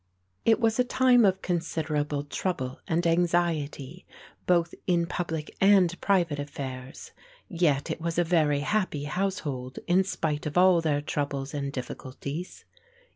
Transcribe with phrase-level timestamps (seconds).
[0.45, 4.07] It was a time of considerable trouble and anxiety,
[4.47, 7.11] both in public and private affairs,
[7.47, 12.65] yet it was a very happy household in spite of all their troubles and difficulties.